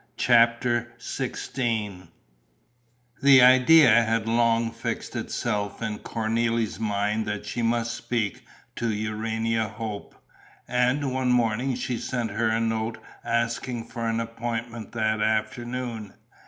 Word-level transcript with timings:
CHAPTER 0.17 0.93
XVI 0.97 2.07
The 3.21 3.41
idea 3.43 3.91
had 3.91 4.27
long 4.27 4.71
fixed 4.71 5.15
itself 5.15 5.79
in 5.83 5.99
Cornélie's 5.99 6.79
mind 6.79 7.27
that 7.27 7.45
she 7.45 7.61
must 7.61 7.93
speak 7.93 8.43
to 8.77 8.91
Urania 8.91 9.67
Hope; 9.67 10.15
and 10.67 11.13
one 11.13 11.29
morning 11.29 11.75
she 11.75 11.99
sent 11.99 12.31
her 12.31 12.49
a 12.49 12.59
note 12.59 12.97
asking 13.23 13.89
for 13.89 14.07
an 14.09 14.19
appointment 14.19 14.91
that 14.93 15.21
afternoon. 15.21 16.15